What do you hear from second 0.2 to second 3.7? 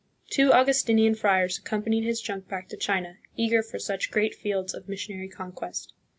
Two Augustinian friars accompanied his junk back to China, eager